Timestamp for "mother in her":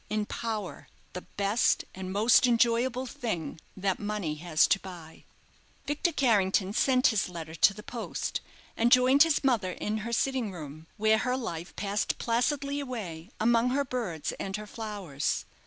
9.43-10.11